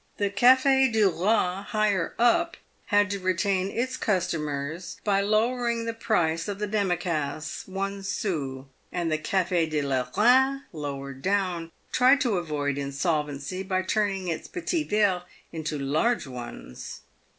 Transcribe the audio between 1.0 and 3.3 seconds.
Boi, higher up, had to